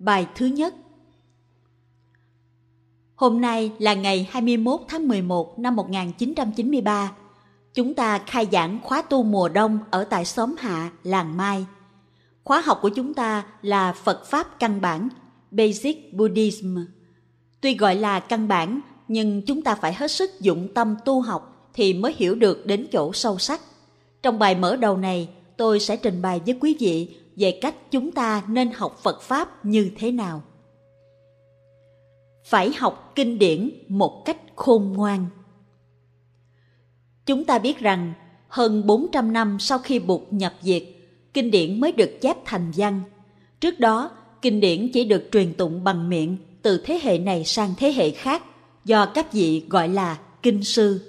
[0.00, 0.74] Bài thứ nhất
[3.14, 7.12] Hôm nay là ngày 21 tháng 11 năm 1993.
[7.74, 11.66] Chúng ta khai giảng khóa tu mùa đông ở tại xóm Hạ, làng Mai.
[12.44, 15.08] Khóa học của chúng ta là Phật Pháp căn bản,
[15.50, 16.78] Basic Buddhism.
[17.60, 21.70] Tuy gọi là căn bản, nhưng chúng ta phải hết sức dụng tâm tu học
[21.74, 23.60] thì mới hiểu được đến chỗ sâu sắc.
[24.22, 28.12] Trong bài mở đầu này, tôi sẽ trình bày với quý vị về cách chúng
[28.12, 30.42] ta nên học Phật Pháp như thế nào.
[32.44, 35.26] Phải học kinh điển một cách khôn ngoan.
[37.26, 38.12] Chúng ta biết rằng
[38.48, 40.82] hơn 400 năm sau khi Bụt nhập diệt,
[41.34, 43.02] kinh điển mới được chép thành văn.
[43.60, 44.10] Trước đó,
[44.42, 48.10] kinh điển chỉ được truyền tụng bằng miệng từ thế hệ này sang thế hệ
[48.10, 48.42] khác
[48.84, 51.00] do các vị gọi là kinh sư.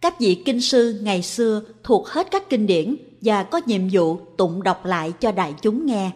[0.00, 4.16] Các vị kinh sư ngày xưa thuộc hết các kinh điển và có nhiệm vụ
[4.36, 6.10] tụng đọc lại cho đại chúng nghe.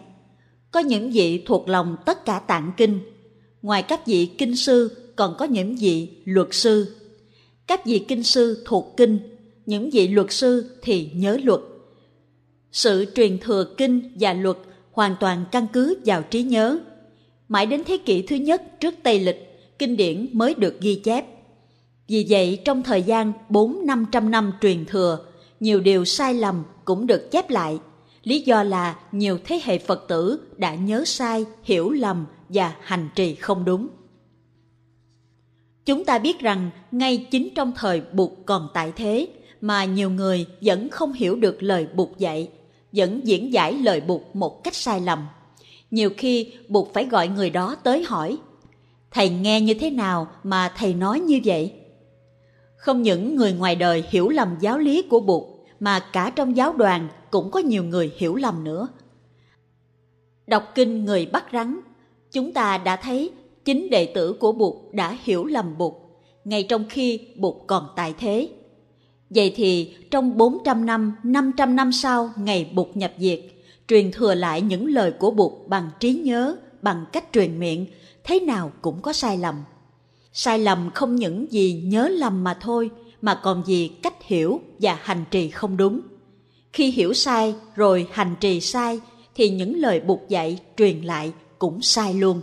[0.71, 2.99] Có những vị thuộc lòng tất cả tạng kinh.
[3.61, 6.95] Ngoài các vị kinh sư còn có những vị luật sư.
[7.67, 9.19] Các vị kinh sư thuộc kinh,
[9.65, 11.59] những vị luật sư thì nhớ luật.
[12.71, 14.57] Sự truyền thừa kinh và luật
[14.91, 16.79] hoàn toàn căn cứ vào trí nhớ.
[17.47, 21.25] Mãi đến thế kỷ thứ nhất trước Tây Lịch, kinh điển mới được ghi chép.
[22.07, 25.26] Vì vậy, trong thời gian 4-500 năm truyền thừa,
[25.59, 27.79] nhiều điều sai lầm cũng được chép lại.
[28.23, 33.09] Lý do là nhiều thế hệ Phật tử đã nhớ sai, hiểu lầm và hành
[33.15, 33.87] trì không đúng.
[35.85, 39.27] Chúng ta biết rằng ngay chính trong thời Bụt còn tại thế
[39.61, 42.49] mà nhiều người vẫn không hiểu được lời Bụt dạy,
[42.91, 45.27] vẫn diễn giải lời Bụt một cách sai lầm.
[45.91, 48.37] Nhiều khi Bụt phải gọi người đó tới hỏi,
[49.11, 51.73] Thầy nghe như thế nào mà thầy nói như vậy?
[52.77, 55.43] Không những người ngoài đời hiểu lầm giáo lý của Bụt
[55.79, 58.87] mà cả trong giáo đoàn cũng có nhiều người hiểu lầm nữa.
[60.47, 61.79] Đọc kinh người bắt rắn,
[62.31, 63.31] chúng ta đã thấy
[63.65, 65.93] chính đệ tử của Bụt đã hiểu lầm Bụt,
[66.45, 68.49] ngay trong khi Bụt còn tại thế.
[69.29, 73.39] Vậy thì trong 400 năm, 500 năm sau ngày Bụt nhập diệt,
[73.87, 77.85] truyền thừa lại những lời của Bụt bằng trí nhớ, bằng cách truyền miệng,
[78.23, 79.55] thế nào cũng có sai lầm.
[80.39, 82.89] Sai lầm không những gì nhớ lầm mà thôi,
[83.21, 86.01] mà còn vì cách hiểu và hành trì không đúng.
[86.73, 88.99] Khi hiểu sai rồi hành trì sai
[89.35, 92.41] thì những lời buộc dạy truyền lại cũng sai luôn.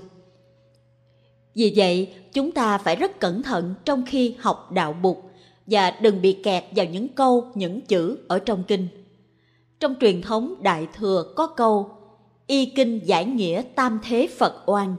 [1.54, 5.30] Vì vậy, chúng ta phải rất cẩn thận trong khi học đạo bục
[5.66, 8.88] và đừng bị kẹt vào những câu, những chữ ở trong kinh.
[9.80, 11.90] Trong truyền thống Đại Thừa có câu
[12.46, 14.96] Y kinh giải nghĩa tam thế Phật oan.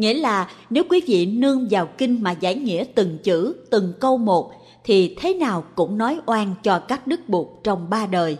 [0.00, 4.18] Nghĩa là nếu quý vị nương vào kinh mà giải nghĩa từng chữ, từng câu
[4.18, 4.52] một
[4.84, 8.36] thì thế nào cũng nói oan cho các đức bụt trong ba đời.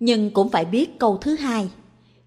[0.00, 1.70] Nhưng cũng phải biết câu thứ hai,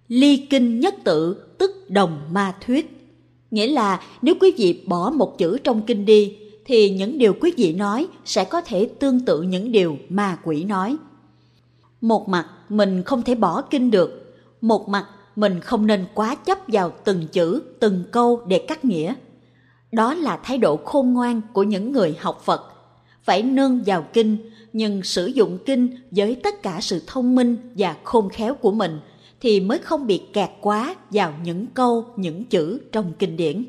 [0.07, 3.11] ly kinh nhất tự tức đồng ma thuyết.
[3.51, 7.53] Nghĩa là nếu quý vị bỏ một chữ trong kinh đi, thì những điều quý
[7.57, 10.97] vị nói sẽ có thể tương tự những điều ma quỷ nói.
[12.01, 16.57] Một mặt mình không thể bỏ kinh được, một mặt mình không nên quá chấp
[16.67, 19.13] vào từng chữ, từng câu để cắt nghĩa.
[19.91, 22.61] Đó là thái độ khôn ngoan của những người học Phật
[23.23, 24.37] phải nương vào kinh
[24.73, 28.99] nhưng sử dụng kinh với tất cả sự thông minh và khôn khéo của mình
[29.41, 33.65] thì mới không bị kẹt quá vào những câu, những chữ trong kinh điển.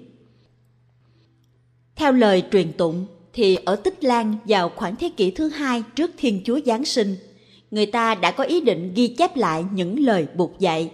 [1.96, 6.10] Theo lời truyền tụng thì ở Tích Lan vào khoảng thế kỷ thứ hai trước
[6.16, 7.16] Thiên Chúa Giáng sinh,
[7.70, 10.90] người ta đã có ý định ghi chép lại những lời buộc dạy.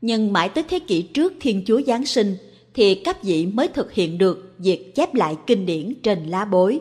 [0.00, 2.36] Nhưng mãi tới thế kỷ trước Thiên Chúa Giáng sinh
[2.74, 6.80] thì các vị mới thực hiện được việc chép lại kinh điển trên lá bối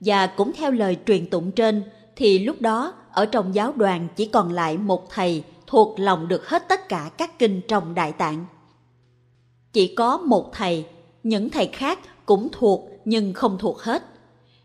[0.00, 1.82] và cũng theo lời truyền tụng trên
[2.16, 6.48] thì lúc đó ở trong giáo đoàn chỉ còn lại một thầy thuộc lòng được
[6.48, 8.46] hết tất cả các kinh trong Đại Tạng.
[9.72, 10.84] Chỉ có một thầy,
[11.22, 14.04] những thầy khác cũng thuộc nhưng không thuộc hết.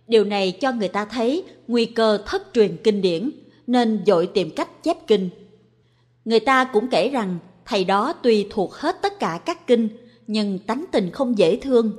[0.07, 3.31] Điều này cho người ta thấy nguy cơ thất truyền kinh điển
[3.67, 5.29] nên dội tìm cách chép kinh.
[6.25, 9.89] Người ta cũng kể rằng thầy đó tuy thuộc hết tất cả các kinh
[10.27, 11.91] nhưng tánh tình không dễ thương.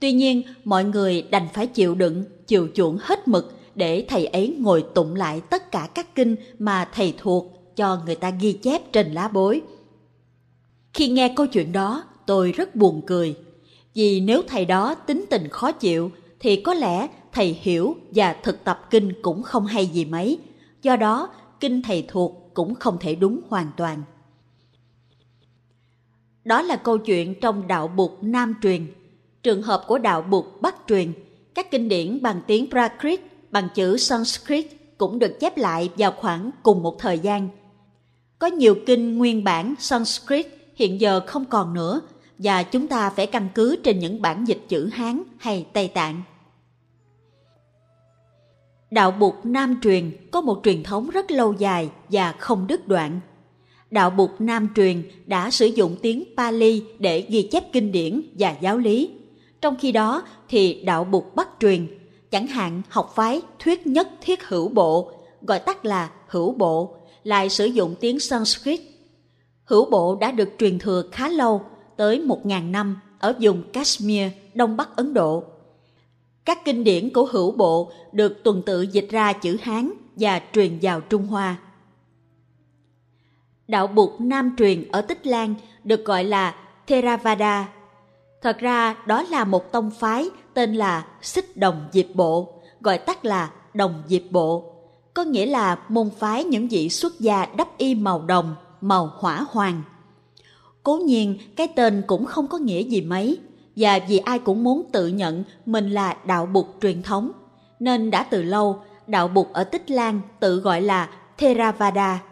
[0.00, 4.56] Tuy nhiên mọi người đành phải chịu đựng chịu chuộng hết mực để thầy ấy
[4.58, 8.92] ngồi tụng lại tất cả các kinh mà thầy thuộc cho người ta ghi chép
[8.92, 9.62] trên lá bối.
[10.92, 13.34] Khi nghe câu chuyện đó, tôi rất buồn cười.
[13.94, 16.10] Vì nếu thầy đó tính tình khó chịu,
[16.40, 20.38] thì có lẽ thầy hiểu và thực tập kinh cũng không hay gì mấy.
[20.82, 21.28] Do đó,
[21.60, 24.02] kinh thầy thuộc cũng không thể đúng hoàn toàn.
[26.44, 28.86] Đó là câu chuyện trong đạo Bụt Nam truyền.
[29.42, 31.12] Trường hợp của đạo Bụt Bắc truyền,
[31.54, 34.66] các kinh điển bằng tiếng Prakrit, bằng chữ Sanskrit
[34.98, 37.48] cũng được chép lại vào khoảng cùng một thời gian.
[38.38, 42.00] Có nhiều kinh nguyên bản Sanskrit hiện giờ không còn nữa
[42.38, 46.22] và chúng ta phải căn cứ trên những bản dịch chữ Hán hay Tây Tạng.
[48.90, 53.20] Đạo Bụt Nam truyền có một truyền thống rất lâu dài và không đứt đoạn.
[53.92, 58.56] Đạo bục Nam truyền đã sử dụng tiếng Pali để ghi chép kinh điển và
[58.60, 59.10] giáo lý.
[59.60, 61.86] Trong khi đó thì đạo bục Bắc truyền,
[62.30, 65.12] chẳng hạn học phái thuyết nhất thiết hữu bộ,
[65.42, 68.80] gọi tắt là hữu bộ, lại sử dụng tiếng Sanskrit.
[69.64, 71.62] Hữu bộ đã được truyền thừa khá lâu,
[71.96, 75.44] tới một ngàn năm ở vùng Kashmir, Đông Bắc Ấn Độ.
[76.44, 80.78] Các kinh điển của hữu bộ được tuần tự dịch ra chữ Hán và truyền
[80.82, 81.56] vào Trung Hoa.
[83.68, 85.54] Đạo Bụt Nam truyền ở Tích Lan
[85.84, 86.54] được gọi là
[86.86, 87.68] Theravada.
[88.42, 93.24] Thật ra đó là một tông phái tên là Xích Đồng Diệp Bộ, gọi tắt
[93.24, 94.64] là Đồng Diệp Bộ,
[95.14, 99.46] có nghĩa là môn phái những vị xuất gia đắp y màu đồng, màu hỏa
[99.50, 99.82] hoàng.
[100.82, 103.38] Cố nhiên cái tên cũng không có nghĩa gì mấy,
[103.76, 107.32] và vì ai cũng muốn tự nhận mình là đạo bụt truyền thống,
[107.80, 112.22] nên đã từ lâu đạo bụt ở Tích Lan tự gọi là Theravada,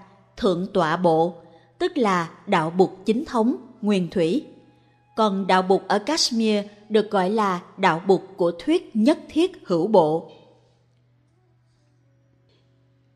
[0.41, 1.35] thượng tọa bộ,
[1.79, 4.47] tức là đạo bụt chính thống, nguyên thủy.
[5.17, 9.87] Còn đạo bụt ở Kashmir được gọi là đạo bụt của thuyết nhất thiết hữu
[9.87, 10.31] bộ.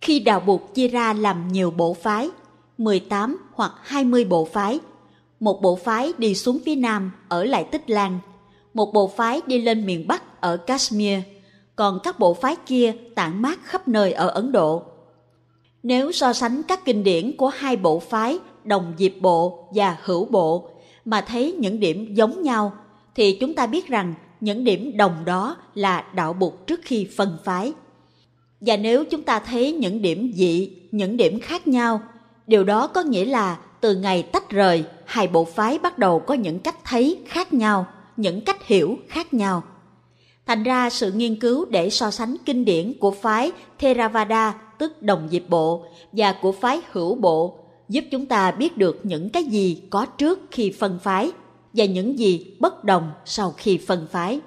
[0.00, 2.30] Khi đạo bụt chia ra làm nhiều bộ phái,
[2.78, 4.80] 18 hoặc 20 bộ phái,
[5.40, 8.18] một bộ phái đi xuống phía nam ở lại Tích Lan,
[8.74, 11.18] một bộ phái đi lên miền Bắc ở Kashmir,
[11.76, 14.93] còn các bộ phái kia tản mát khắp nơi ở Ấn Độ.
[15.84, 20.24] Nếu so sánh các kinh điển của hai bộ phái đồng diệp bộ và hữu
[20.24, 20.70] bộ
[21.04, 22.72] mà thấy những điểm giống nhau
[23.14, 27.38] thì chúng ta biết rằng những điểm đồng đó là đạo bục trước khi phân
[27.44, 27.72] phái.
[28.60, 32.00] Và nếu chúng ta thấy những điểm dị, những điểm khác nhau,
[32.46, 36.34] điều đó có nghĩa là từ ngày tách rời, hai bộ phái bắt đầu có
[36.34, 39.62] những cách thấy khác nhau, những cách hiểu khác nhau.
[40.46, 45.28] Thành ra sự nghiên cứu để so sánh kinh điển của phái Theravada tức đồng
[45.30, 49.82] diệp bộ và của phái hữu bộ giúp chúng ta biết được những cái gì
[49.90, 51.32] có trước khi phân phái
[51.72, 54.40] và những gì bất đồng sau khi phân phái.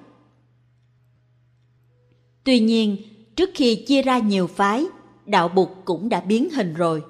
[2.44, 2.98] Tuy nhiên,
[3.36, 4.86] trước khi chia ra nhiều phái,
[5.26, 7.02] đạo Bụt cũng đã biến hình rồi.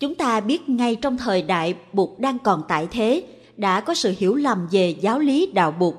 [0.00, 3.24] Chúng ta biết ngay trong thời đại Bụt đang còn tại thế,
[3.56, 5.94] đã có sự hiểu lầm về giáo lý đạo Bụt,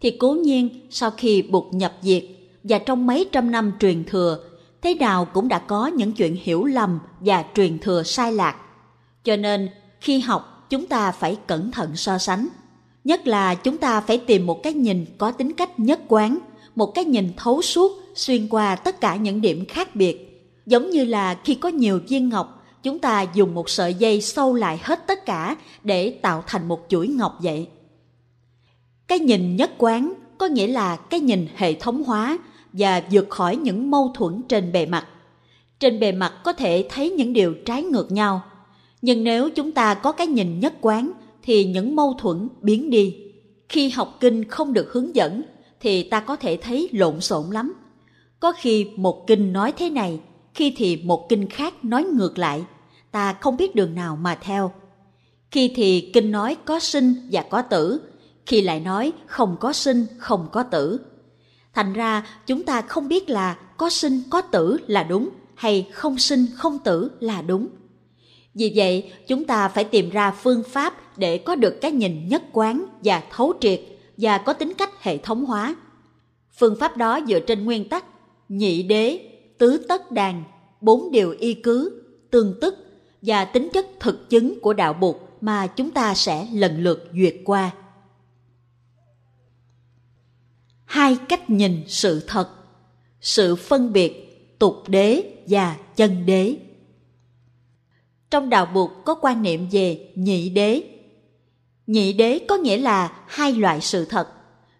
[0.00, 2.24] thì cố nhiên sau khi Bụt nhập diệt
[2.64, 4.44] và trong mấy trăm năm truyền thừa,
[4.82, 8.56] thế nào cũng đã có những chuyện hiểu lầm và truyền thừa sai lạc.
[9.24, 9.68] Cho nên,
[10.00, 12.48] khi học, chúng ta phải cẩn thận so sánh.
[13.04, 16.38] Nhất là chúng ta phải tìm một cái nhìn có tính cách nhất quán,
[16.74, 20.26] một cái nhìn thấu suốt xuyên qua tất cả những điểm khác biệt.
[20.66, 24.54] Giống như là khi có nhiều viên ngọc, chúng ta dùng một sợi dây sâu
[24.54, 27.68] lại hết tất cả để tạo thành một chuỗi ngọc vậy.
[29.08, 32.38] Cái nhìn nhất quán có nghĩa là cái nhìn hệ thống hóa
[32.72, 35.06] và vượt khỏi những mâu thuẫn trên bề mặt.
[35.80, 38.42] Trên bề mặt có thể thấy những điều trái ngược nhau,
[39.02, 41.12] nhưng nếu chúng ta có cái nhìn nhất quán
[41.42, 43.16] thì những mâu thuẫn biến đi.
[43.68, 45.42] Khi học kinh không được hướng dẫn
[45.80, 47.74] thì ta có thể thấy lộn xộn lắm.
[48.40, 50.20] Có khi một kinh nói thế này,
[50.54, 52.64] khi thì một kinh khác nói ngược lại,
[53.10, 54.72] ta không biết đường nào mà theo.
[55.50, 58.00] Khi thì kinh nói có sinh và có tử,
[58.46, 61.00] khi lại nói không có sinh, không có tử.
[61.74, 66.18] Thành ra chúng ta không biết là có sinh có tử là đúng hay không
[66.18, 67.68] sinh không tử là đúng.
[68.54, 72.42] Vì vậy, chúng ta phải tìm ra phương pháp để có được cái nhìn nhất
[72.52, 73.80] quán và thấu triệt
[74.16, 75.76] và có tính cách hệ thống hóa.
[76.58, 78.04] Phương pháp đó dựa trên nguyên tắc
[78.48, 79.20] nhị đế,
[79.58, 80.44] tứ tất đàn,
[80.80, 82.74] bốn điều y cứ, tương tức
[83.22, 87.34] và tính chất thực chứng của đạo Bụt mà chúng ta sẽ lần lượt duyệt
[87.44, 87.70] qua.
[90.90, 92.48] Hai cách nhìn sự thật,
[93.20, 94.12] sự phân biệt
[94.58, 96.56] tục đế và chân đế.
[98.30, 100.82] Trong đạo buộc có quan niệm về nhị đế.
[101.86, 104.28] Nhị đế có nghĩa là hai loại sự thật,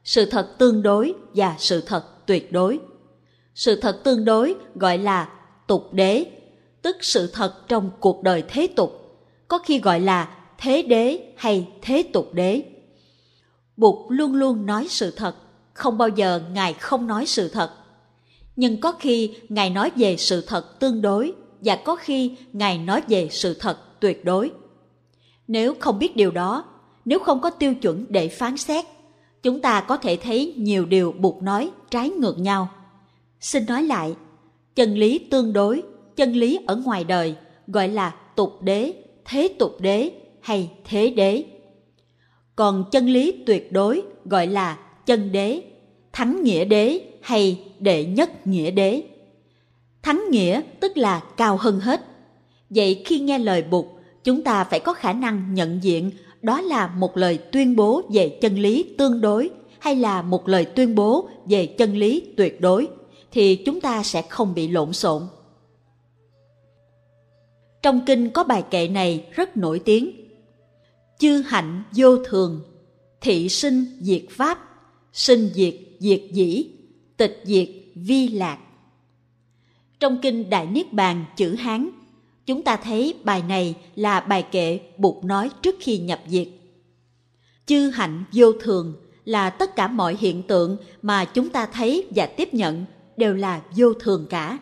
[0.04, 2.78] sự thật tương đối và sự thật tuyệt đối.
[3.54, 5.32] Sự thật tương đối gọi là
[5.66, 6.24] tục đế,
[6.82, 11.68] tức sự thật trong cuộc đời thế tục, có khi gọi là thế đế hay
[11.82, 12.62] thế tục đế.
[13.76, 15.34] Bụt luôn luôn nói sự thật,
[15.72, 17.70] không bao giờ Ngài không nói sự thật.
[18.56, 23.02] Nhưng có khi Ngài nói về sự thật tương đối và có khi Ngài nói
[23.08, 24.50] về sự thật tuyệt đối.
[25.48, 26.64] Nếu không biết điều đó,
[27.04, 28.84] nếu không có tiêu chuẩn để phán xét,
[29.42, 32.68] chúng ta có thể thấy nhiều điều buộc nói trái ngược nhau.
[33.40, 34.14] Xin nói lại,
[34.74, 35.82] chân lý tương đối,
[36.16, 37.34] chân lý ở ngoài đời
[37.66, 38.92] gọi là tục đế,
[39.24, 41.44] thế tục đế hay thế đế.
[42.56, 44.78] còn chân lý tuyệt đối gọi là
[45.10, 45.62] chân đế,
[46.12, 49.02] thắng nghĩa đế hay đệ nhất nghĩa đế.
[50.02, 52.00] Thắng nghĩa tức là cao hơn hết.
[52.70, 53.86] Vậy khi nghe lời Bụt,
[54.24, 56.10] chúng ta phải có khả năng nhận diện
[56.42, 60.64] đó là một lời tuyên bố về chân lý tương đối hay là một lời
[60.64, 62.88] tuyên bố về chân lý tuyệt đối
[63.32, 65.22] thì chúng ta sẽ không bị lộn xộn.
[67.82, 70.10] Trong kinh có bài kệ này rất nổi tiếng.
[71.18, 72.60] Chư hạnh vô thường,
[73.20, 74.69] thị sinh diệt pháp,
[75.12, 76.66] sinh diệt diệt dĩ,
[77.16, 78.58] tịch diệt vi lạc.
[80.00, 81.90] Trong kinh Đại Niết Bàn chữ Hán,
[82.46, 86.48] chúng ta thấy bài này là bài kệ Bụt nói trước khi nhập diệt.
[87.66, 92.26] Chư hạnh vô thường là tất cả mọi hiện tượng mà chúng ta thấy và
[92.26, 92.84] tiếp nhận
[93.16, 94.58] đều là vô thường cả.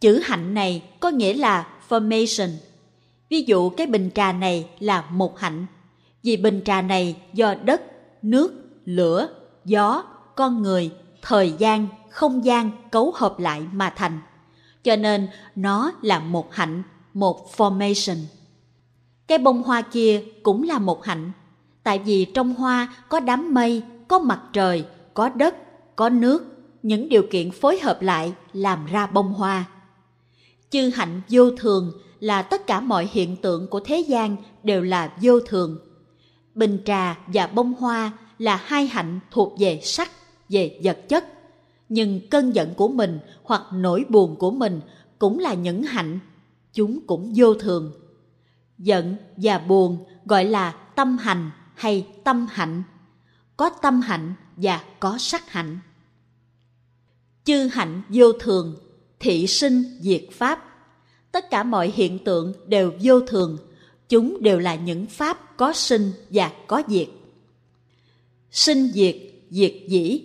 [0.00, 2.50] Chữ hạnh này có nghĩa là formation.
[3.30, 5.66] Ví dụ cái bình trà này là một hạnh,
[6.22, 7.82] vì bình trà này do đất,
[8.22, 9.28] nước, lửa,
[9.64, 10.90] gió, con người,
[11.22, 14.20] thời gian, không gian cấu hợp lại mà thành.
[14.82, 16.82] Cho nên nó là một hạnh,
[17.14, 18.18] một formation.
[19.26, 21.32] Cái bông hoa kia cũng là một hạnh,
[21.82, 25.56] tại vì trong hoa có đám mây, có mặt trời, có đất,
[25.96, 26.44] có nước,
[26.82, 29.64] những điều kiện phối hợp lại làm ra bông hoa.
[30.70, 35.12] Chư hạnh vô thường là tất cả mọi hiện tượng của thế gian đều là
[35.22, 35.78] vô thường.
[36.54, 40.10] Bình trà và bông hoa là hai hạnh thuộc về sắc,
[40.48, 41.24] về vật chất.
[41.88, 44.80] Nhưng cơn giận của mình hoặc nỗi buồn của mình
[45.18, 46.18] cũng là những hạnh,
[46.72, 47.92] chúng cũng vô thường.
[48.78, 52.82] Giận và buồn gọi là tâm hành hay tâm hạnh.
[53.56, 55.78] Có tâm hạnh và có sắc hạnh.
[57.44, 58.76] Chư hạnh vô thường,
[59.20, 60.64] thị sinh diệt pháp.
[61.32, 63.58] Tất cả mọi hiện tượng đều vô thường,
[64.08, 67.08] chúng đều là những pháp có sinh và có diệt.
[68.56, 69.16] Sinh diệt,
[69.50, 70.22] diệt dĩ.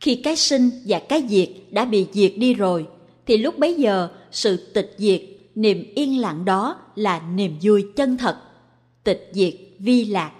[0.00, 2.86] Khi cái sinh và cái diệt đã bị diệt đi rồi,
[3.26, 5.22] thì lúc bấy giờ sự tịch diệt,
[5.54, 8.36] niềm yên lặng đó là niềm vui chân thật.
[9.04, 10.32] Tịch diệt vi lạc.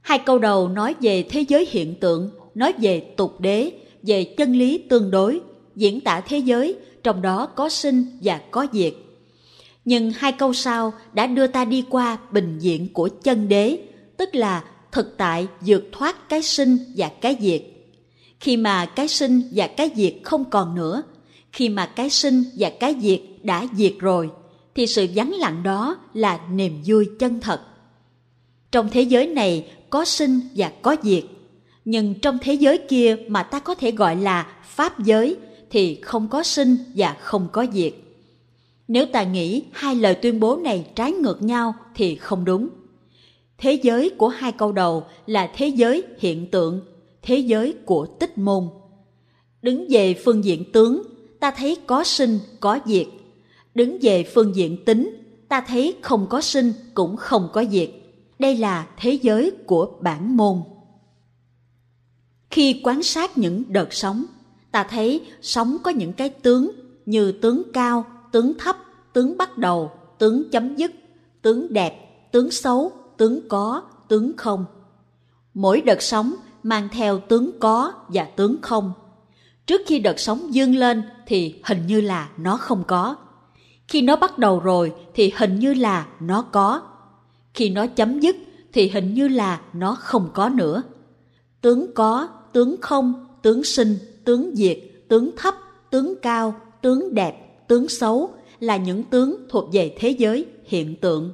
[0.00, 4.52] Hai câu đầu nói về thế giới hiện tượng, nói về tục đế, về chân
[4.52, 5.40] lý tương đối,
[5.76, 8.94] diễn tả thế giới, trong đó có sinh và có diệt.
[9.84, 13.78] Nhưng hai câu sau đã đưa ta đi qua bình diện của chân đế,
[14.16, 17.62] tức là thực tại vượt thoát cái sinh và cái diệt.
[18.40, 21.02] Khi mà cái sinh và cái diệt không còn nữa,
[21.52, 24.30] khi mà cái sinh và cái diệt đã diệt rồi,
[24.74, 27.60] thì sự vắng lặng đó là niềm vui chân thật.
[28.72, 31.24] Trong thế giới này có sinh và có diệt,
[31.84, 35.36] nhưng trong thế giới kia mà ta có thể gọi là pháp giới
[35.70, 37.94] thì không có sinh và không có diệt.
[38.88, 42.68] Nếu ta nghĩ hai lời tuyên bố này trái ngược nhau thì không đúng.
[43.60, 46.80] Thế giới của hai câu đầu là thế giới hiện tượng,
[47.22, 48.68] thế giới của tích môn.
[49.62, 51.02] Đứng về phương diện tướng,
[51.40, 53.06] ta thấy có sinh, có diệt.
[53.74, 55.16] Đứng về phương diện tính,
[55.48, 57.90] ta thấy không có sinh cũng không có diệt.
[58.38, 60.56] Đây là thế giới của bản môn.
[62.50, 64.24] Khi quan sát những đợt sóng,
[64.72, 66.70] ta thấy sóng có những cái tướng
[67.06, 68.76] như tướng cao, tướng thấp,
[69.12, 70.92] tướng bắt đầu, tướng chấm dứt,
[71.42, 74.64] tướng đẹp, tướng xấu, tướng có, tướng không.
[75.54, 78.92] Mỗi đợt sóng mang theo tướng có và tướng không.
[79.66, 83.16] Trước khi đợt sóng dương lên thì hình như là nó không có.
[83.88, 86.82] Khi nó bắt đầu rồi thì hình như là nó có.
[87.54, 88.36] Khi nó chấm dứt
[88.72, 90.82] thì hình như là nó không có nữa.
[91.60, 95.54] Tướng có, tướng không, tướng sinh, tướng diệt, tướng thấp,
[95.90, 101.32] tướng cao, tướng đẹp, tướng xấu là những tướng thuộc về thế giới hiện tượng.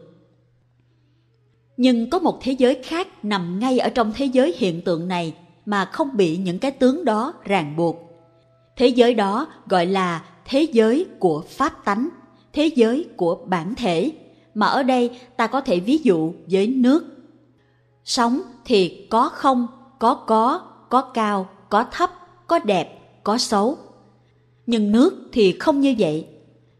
[1.76, 5.34] Nhưng có một thế giới khác nằm ngay ở trong thế giới hiện tượng này
[5.66, 7.96] mà không bị những cái tướng đó ràng buộc.
[8.76, 12.08] Thế giới đó gọi là thế giới của pháp tánh,
[12.52, 14.12] thế giới của bản thể,
[14.54, 17.04] mà ở đây ta có thể ví dụ với nước.
[18.04, 19.66] Sống thì có không,
[19.98, 22.10] có có, có cao, có thấp,
[22.46, 23.78] có đẹp, có xấu.
[24.66, 26.26] Nhưng nước thì không như vậy.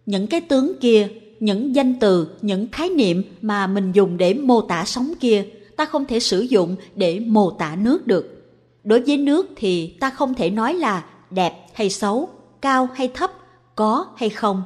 [0.07, 1.09] Những cái tướng kia,
[1.41, 5.45] những danh từ, những khái niệm mà mình dùng để mô tả sóng kia,
[5.77, 8.53] ta không thể sử dụng để mô tả nước được.
[8.85, 12.29] Đối với nước thì ta không thể nói là đẹp hay xấu,
[12.61, 13.33] cao hay thấp,
[13.75, 14.63] có hay không,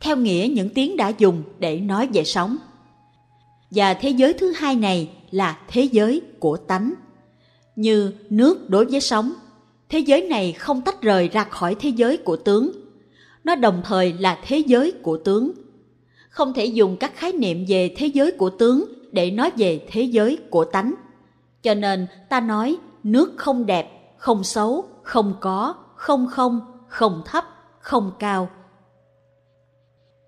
[0.00, 2.56] theo nghĩa những tiếng đã dùng để nói về sóng.
[3.70, 6.94] Và thế giới thứ hai này là thế giới của tánh.
[7.76, 9.32] Như nước đối với sóng,
[9.88, 12.72] thế giới này không tách rời ra khỏi thế giới của tướng.
[13.44, 15.52] Nó đồng thời là thế giới của tướng.
[16.28, 20.02] Không thể dùng các khái niệm về thế giới của tướng để nói về thế
[20.02, 20.94] giới của tánh.
[21.62, 27.44] Cho nên ta nói nước không đẹp, không xấu, không có, không không, không thấp,
[27.80, 28.50] không cao.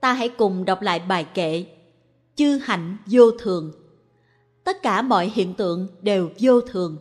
[0.00, 1.64] Ta hãy cùng đọc lại bài kệ
[2.36, 3.72] Chư hạnh vô thường
[4.64, 6.96] Tất cả mọi hiện tượng đều vô thường.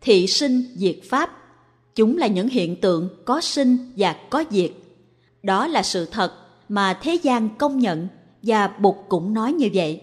[0.00, 1.30] Thị sinh diệt pháp
[1.94, 4.70] Chúng là những hiện tượng có sinh và có diệt.
[5.42, 6.32] Đó là sự thật
[6.68, 8.08] mà thế gian công nhận
[8.42, 10.00] và Bụt cũng nói như vậy.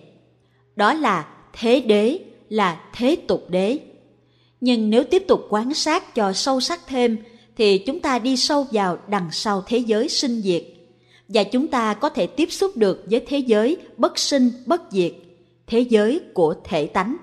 [0.75, 2.19] Đó là thế đế,
[2.49, 3.79] là thế tục đế.
[4.61, 7.17] Nhưng nếu tiếp tục quan sát cho sâu sắc thêm
[7.57, 10.63] thì chúng ta đi sâu vào đằng sau thế giới sinh diệt
[11.27, 15.13] và chúng ta có thể tiếp xúc được với thế giới bất sinh bất diệt,
[15.67, 17.17] thế giới của thể tánh.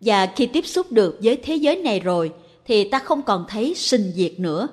[0.00, 2.32] Và khi tiếp xúc được với thế giới này rồi
[2.66, 4.68] thì ta không còn thấy sinh diệt nữa.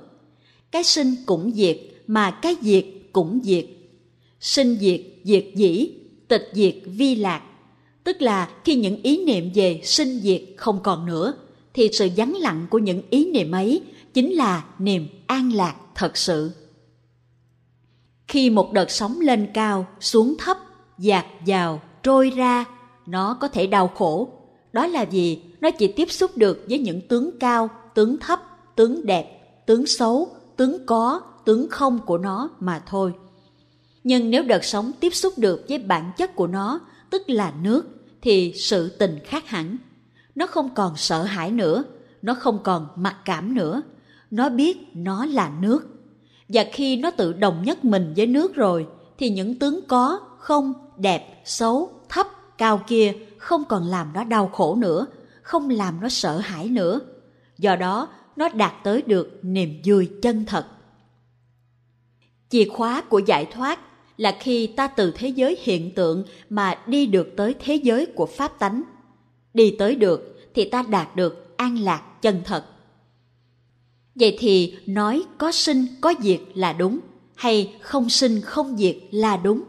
[0.71, 3.65] Cái sinh cũng diệt mà cái diệt cũng diệt.
[4.41, 5.91] Sinh diệt diệt dĩ,
[6.27, 7.41] tịch diệt vi lạc.
[8.03, 11.33] Tức là khi những ý niệm về sinh diệt không còn nữa,
[11.74, 13.81] thì sự vắng lặng của những ý niệm ấy
[14.13, 16.51] chính là niềm an lạc thật sự.
[18.27, 20.57] Khi một đợt sóng lên cao, xuống thấp,
[20.98, 22.65] dạt vào, trôi ra,
[23.05, 24.29] nó có thể đau khổ.
[24.74, 28.41] Đó là vì nó chỉ tiếp xúc được với những tướng cao, tướng thấp,
[28.75, 33.13] tướng đẹp, tướng xấu, tướng có, tướng không của nó mà thôi.
[34.03, 36.79] Nhưng nếu đợt sống tiếp xúc được với bản chất của nó,
[37.10, 37.86] tức là nước,
[38.22, 39.77] thì sự tình khác hẳn.
[40.36, 41.84] Nó không còn sợ hãi nữa,
[42.22, 43.81] nó không còn mặc cảm nữa.
[44.31, 45.88] Nó biết nó là nước.
[46.50, 50.74] Và khi nó tự đồng nhất mình với nước rồi, thì những tướng có, không,
[50.98, 52.27] đẹp, xấu, thấp,
[52.58, 55.05] cao kia không còn làm nó đau khổ nữa,
[55.41, 57.00] không làm nó sợ hãi nữa.
[57.58, 60.65] Do đó, nó đạt tới được niềm vui chân thật.
[62.50, 63.79] Chìa khóa của giải thoát
[64.22, 68.25] là khi ta từ thế giới hiện tượng mà đi được tới thế giới của
[68.25, 68.84] pháp tánh.
[69.54, 72.66] Đi tới được thì ta đạt được an lạc chân thật.
[74.16, 77.00] Vậy thì nói có sinh có diệt là đúng
[77.36, 79.64] hay không sinh không diệt là đúng?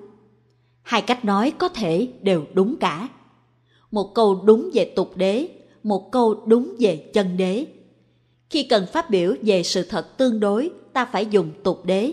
[0.83, 3.09] Hai cách nói có thể đều đúng cả.
[3.91, 5.49] Một câu đúng về tục đế,
[5.83, 7.67] một câu đúng về chân đế.
[8.51, 12.13] Khi cần phát biểu về sự thật tương đối, ta phải dùng tục đế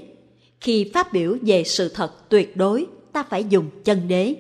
[0.62, 4.36] khi phát biểu về sự thật tuyệt đối, ta phải dùng chân đế.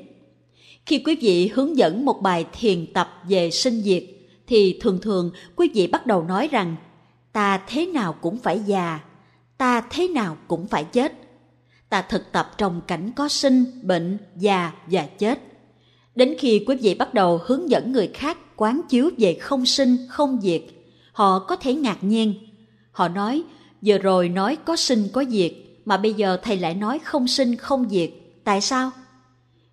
[0.85, 4.03] Khi quý vị hướng dẫn một bài thiền tập về sinh diệt,
[4.47, 6.75] thì thường thường quý vị bắt đầu nói rằng,
[7.31, 8.99] ta thế nào cũng phải già,
[9.57, 11.13] ta thế nào cũng phải chết.
[11.89, 15.39] Ta thực tập trong cảnh có sinh, bệnh, già và chết.
[16.15, 19.97] Đến khi quý vị bắt đầu hướng dẫn người khác quán chiếu về không sinh,
[20.09, 20.61] không diệt,
[21.11, 22.33] họ có thể ngạc nhiên.
[22.91, 23.43] Họ nói,
[23.85, 25.51] vừa rồi nói có sinh có diệt
[25.85, 28.09] mà bây giờ thầy lại nói không sinh không diệt.
[28.43, 28.91] Tại sao?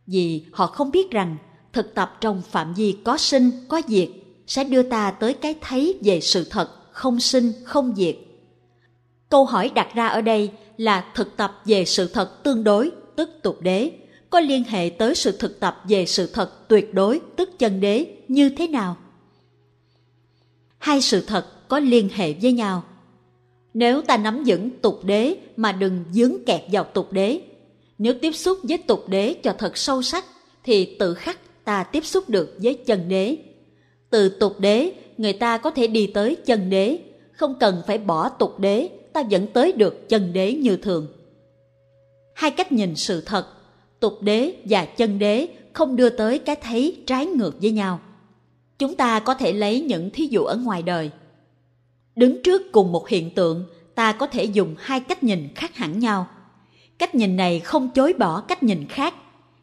[0.07, 1.37] Vì họ không biết rằng
[1.73, 4.09] thực tập trong phạm vi có sinh, có diệt
[4.47, 8.17] sẽ đưa ta tới cái thấy về sự thật không sinh, không diệt.
[9.29, 13.31] Câu hỏi đặt ra ở đây là thực tập về sự thật tương đối, tức
[13.43, 13.91] tục đế,
[14.31, 18.17] có liên hệ tới sự thực tập về sự thật tuyệt đối, tức chân đế
[18.29, 18.97] như thế nào?
[20.79, 22.83] Hai sự thật có liên hệ với nhau–
[23.79, 27.41] nếu ta nắm vững tục đế mà đừng dướng kẹt vào tục đế.
[27.99, 30.25] Nếu tiếp xúc với tục đế cho thật sâu sắc
[30.65, 33.37] thì tự khắc ta tiếp xúc được với chân đế.
[34.11, 36.99] Từ tục đế, người ta có thể đi tới chân đế,
[37.33, 41.07] không cần phải bỏ tục đế, ta vẫn tới được chân đế như thường.
[42.35, 43.47] Hai cách nhìn sự thật,
[44.01, 48.01] tục đế và chân đế không đưa tới cái thấy trái ngược với nhau.
[48.79, 51.11] Chúng ta có thể lấy những thí dụ ở ngoài đời–
[52.17, 55.99] đứng trước cùng một hiện tượng, ta có thể dùng hai cách nhìn khác hẳn
[55.99, 56.27] nhau.
[56.99, 59.15] Cách nhìn này không chối bỏ cách nhìn khác,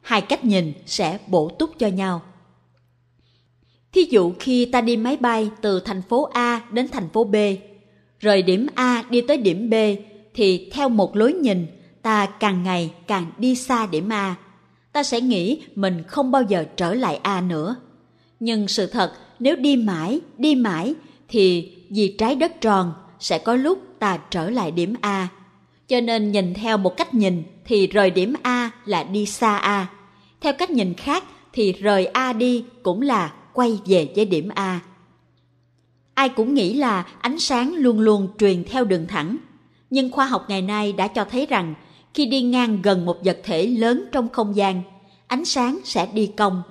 [0.01, 2.21] hai cách nhìn sẽ bổ túc cho nhau.
[3.93, 7.35] Thí dụ khi ta đi máy bay từ thành phố a đến thành phố b,
[8.19, 9.73] rời điểm a đi tới điểm b,
[10.33, 11.67] thì theo một lối nhìn,
[12.01, 14.35] ta càng ngày càng đi xa điểm a.
[14.91, 17.75] Ta sẽ nghĩ mình không bao giờ trở lại a nữa.
[18.39, 20.93] Nhưng sự thật, nếu đi mãi đi mãi,
[21.27, 25.27] thì vì trái đất tròn sẽ có lúc ta trở lại điểm A.
[25.87, 29.87] Cho nên nhìn theo một cách nhìn thì rời điểm A là đi xa A.
[30.41, 34.79] Theo cách nhìn khác thì rời A đi cũng là quay về với điểm A.
[36.13, 39.37] Ai cũng nghĩ là ánh sáng luôn luôn truyền theo đường thẳng.
[39.89, 41.73] Nhưng khoa học ngày nay đã cho thấy rằng
[42.13, 44.81] khi đi ngang gần một vật thể lớn trong không gian,
[45.27, 46.63] ánh sáng sẽ đi cong.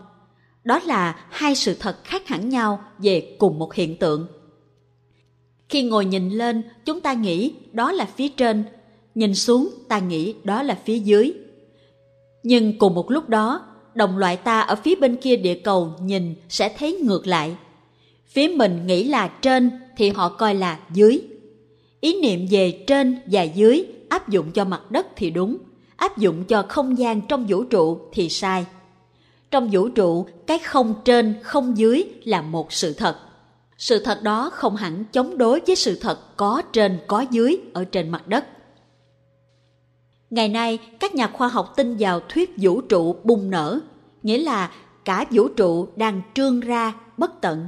[0.64, 4.41] Đó là hai sự thật khác hẳn nhau về cùng một hiện tượng.
[5.72, 8.64] Khi ngồi nhìn lên, chúng ta nghĩ đó là phía trên,
[9.14, 11.32] nhìn xuống ta nghĩ đó là phía dưới.
[12.42, 16.34] Nhưng cùng một lúc đó, đồng loại ta ở phía bên kia địa cầu nhìn
[16.48, 17.56] sẽ thấy ngược lại.
[18.26, 21.22] Phía mình nghĩ là trên thì họ coi là dưới.
[22.00, 25.58] Ý niệm về trên và dưới áp dụng cho mặt đất thì đúng,
[25.96, 28.66] áp dụng cho không gian trong vũ trụ thì sai.
[29.50, 33.16] Trong vũ trụ, cái không trên, không dưới là một sự thật.
[33.78, 37.84] Sự thật đó không hẳn chống đối với sự thật có trên, có dưới ở
[37.84, 38.44] trên mặt đất.
[40.30, 43.80] Ngày nay, các nhà khoa học tin vào thuyết vũ trụ bùng nở,
[44.22, 44.70] nghĩa là
[45.04, 47.66] cả vũ trụ đang trương ra bất tận.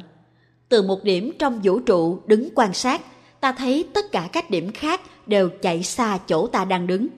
[0.68, 3.00] Từ một điểm trong vũ trụ đứng quan sát,
[3.40, 7.08] ta thấy tất cả các điểm khác đều chạy xa chỗ ta đang đứng,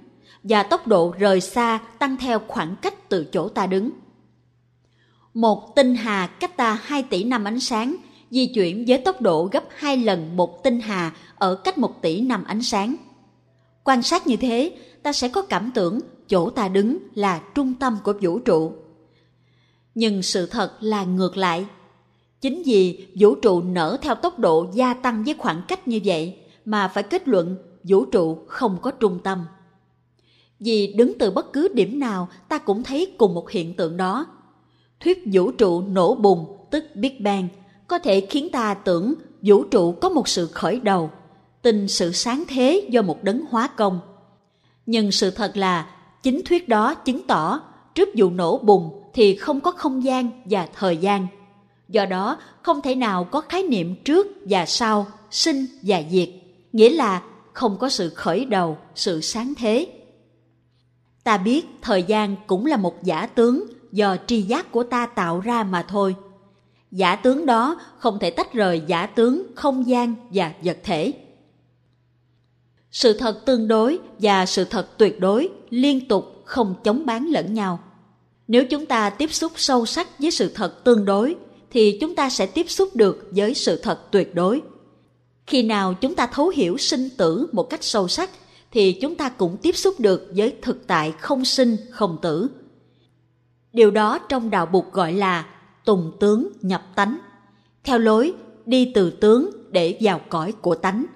[0.43, 3.91] và tốc độ rời xa tăng theo khoảng cách từ chỗ ta đứng.
[5.35, 7.97] Một tinh hà cách ta 2 tỷ năm ánh sáng
[8.31, 12.21] di chuyển với tốc độ gấp hai lần một tinh hà ở cách một tỷ
[12.21, 12.97] năm ánh sáng.
[13.85, 17.99] Quan sát như thế, ta sẽ có cảm tưởng chỗ ta đứng là trung tâm
[18.05, 18.73] của vũ trụ.
[19.95, 21.67] Nhưng sự thật là ngược lại.
[22.41, 26.37] Chính vì vũ trụ nở theo tốc độ gia tăng với khoảng cách như vậy
[26.65, 29.45] mà phải kết luận vũ trụ không có trung tâm.
[30.61, 34.27] Vì đứng từ bất cứ điểm nào ta cũng thấy cùng một hiện tượng đó.
[35.01, 37.49] Thuyết vũ trụ nổ bùng tức Big Bang
[37.89, 41.11] có thể khiến ta tưởng vũ trụ có một sự khởi đầu,
[41.63, 44.01] tin sự sáng thế do một đấng hóa công.
[44.87, 45.91] Nhưng sự thật là
[46.23, 47.61] chính thuyết đó chứng tỏ
[47.95, 51.27] trước vụ nổ bùng thì không có không gian và thời gian.
[51.89, 56.29] Do đó không thể nào có khái niệm trước và sau, sinh và diệt,
[56.73, 57.23] nghĩa là
[57.53, 59.89] không có sự khởi đầu, sự sáng thế.
[61.25, 65.41] Ta biết thời gian cũng là một giả tướng do tri giác của ta tạo
[65.41, 66.17] ra mà thôi.
[66.91, 71.13] Giả tướng đó không thể tách rời giả tướng không gian và vật thể.
[72.91, 77.55] Sự thật tương đối và sự thật tuyệt đối liên tục không chống bán lẫn
[77.55, 77.81] nhau.
[78.49, 81.37] Nếu chúng ta tiếp xúc sâu sắc với sự thật tương đối,
[81.71, 84.63] thì chúng ta sẽ tiếp xúc được với sự thật tuyệt đối.
[85.47, 88.31] Khi nào chúng ta thấu hiểu sinh tử một cách sâu sắc,
[88.71, 92.49] thì chúng ta cũng tiếp xúc được với thực tại không sinh, không tử.
[93.73, 95.47] Điều đó trong đạo bục gọi là
[95.87, 97.19] tùng tướng nhập tánh,
[97.85, 98.33] theo lối
[98.67, 101.07] đi từ tướng để vào cõi của tánh.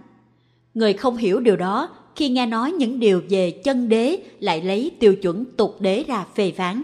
[0.75, 4.91] Người không hiểu điều đó khi nghe nói những điều về chân đế lại lấy
[5.01, 6.83] tiêu chuẩn tục đế ra phê phán.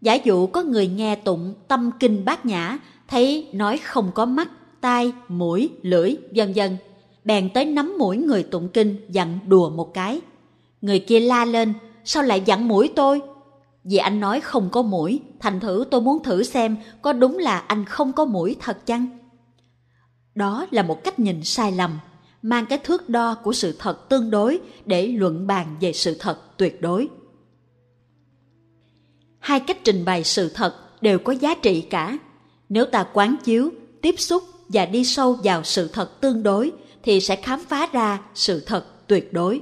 [0.00, 2.78] Giả dụ có người nghe tụng tâm kinh bát nhã,
[3.08, 4.48] thấy nói không có mắt,
[4.80, 6.76] tai, mũi, lưỡi, vân vân,
[7.24, 10.20] bèn tới nắm mũi người tụng kinh dặn đùa một cái.
[10.82, 11.72] Người kia la lên,
[12.04, 13.20] sao lại dặn mũi tôi?
[13.84, 17.58] Vì anh nói không có mũi, thành thử tôi muốn thử xem có đúng là
[17.58, 19.18] anh không có mũi thật chăng?
[20.34, 21.98] Đó là một cách nhìn sai lầm,
[22.42, 26.38] mang cái thước đo của sự thật tương đối để luận bàn về sự thật
[26.56, 27.08] tuyệt đối.
[29.38, 32.18] Hai cách trình bày sự thật đều có giá trị cả.
[32.68, 33.70] Nếu ta quán chiếu,
[34.02, 38.20] tiếp xúc và đi sâu vào sự thật tương đối thì sẽ khám phá ra
[38.34, 39.60] sự thật tuyệt đối.